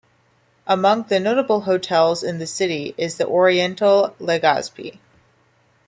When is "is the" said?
2.97-3.27